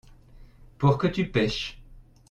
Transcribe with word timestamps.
pour 0.79 0.97
que 0.97 1.05
tu 1.05 1.29
pêches. 1.29 1.79